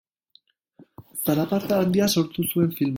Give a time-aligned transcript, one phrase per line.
[1.27, 2.89] Zalaparta handia sortu zuen filmak.